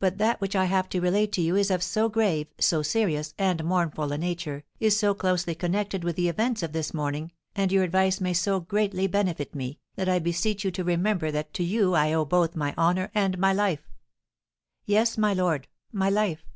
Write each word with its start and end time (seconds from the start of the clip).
But 0.00 0.16
that 0.16 0.40
which 0.40 0.56
I 0.56 0.64
have 0.64 0.88
to 0.88 1.00
relate 1.02 1.30
to 1.32 1.42
you 1.42 1.56
is 1.56 1.70
of 1.70 1.82
so 1.82 2.08
grave, 2.08 2.46
so 2.58 2.80
serious, 2.80 3.34
and 3.36 3.62
mournful 3.64 4.10
a 4.10 4.16
nature, 4.16 4.64
is 4.80 4.98
so 4.98 5.12
closely 5.12 5.54
connected 5.54 6.04
with 6.04 6.16
the 6.16 6.28
events 6.30 6.62
of 6.62 6.72
this 6.72 6.94
morning, 6.94 7.32
and 7.54 7.70
your 7.70 7.84
advice 7.84 8.18
may 8.18 8.32
so 8.32 8.60
greatly 8.60 9.06
benefit 9.06 9.54
me, 9.54 9.78
that 9.94 10.08
I 10.08 10.20
beseech 10.20 10.64
you 10.64 10.70
to 10.70 10.84
remember 10.84 11.30
that 11.32 11.52
to 11.52 11.64
you 11.64 11.92
I 11.92 12.14
owe 12.14 12.24
both 12.24 12.56
my 12.56 12.72
honour 12.78 13.10
and 13.14 13.36
my 13.36 13.52
life: 13.52 13.82
yes, 14.86 15.18
my 15.18 15.34
lord, 15.34 15.68
my 15.92 16.08
life! 16.08 16.46